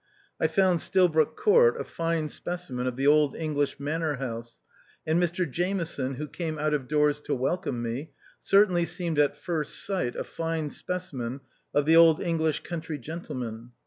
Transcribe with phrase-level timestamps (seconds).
[0.39, 4.57] I found Stilbroke Court a fine specimen of the old English manor house,
[5.05, 8.09] and Mr Jame son, who came out of doors to welcome me,
[8.41, 11.41] certainly seemed at first sight a fine speci men
[11.71, 13.73] of the old English country gentleman.